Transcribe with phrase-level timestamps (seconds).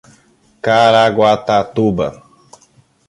[0.65, 2.07] Caraguatatuba